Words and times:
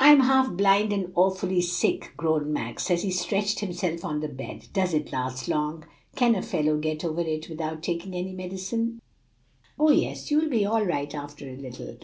"I'm 0.00 0.20
half 0.20 0.50
blind 0.56 0.94
and 0.94 1.12
awfully 1.14 1.60
sick," 1.60 2.14
groaned 2.16 2.50
Max, 2.54 2.90
as 2.90 3.02
he 3.02 3.10
stretched 3.10 3.58
himself 3.60 4.02
on 4.02 4.20
the 4.20 4.28
bed. 4.28 4.68
"Does 4.72 4.94
it 4.94 5.12
last 5.12 5.46
long? 5.46 5.84
can 6.16 6.34
a 6.34 6.40
fellow 6.40 6.78
get 6.78 7.04
over 7.04 7.20
it 7.20 7.50
without 7.50 7.82
taking 7.82 8.14
any 8.14 8.32
medicine?" 8.32 9.02
"Oh, 9.78 9.90
yes; 9.90 10.30
you'll 10.30 10.48
be 10.48 10.64
all 10.64 10.86
right 10.86 11.14
after 11.14 11.50
a 11.50 11.56
little." 11.58 11.98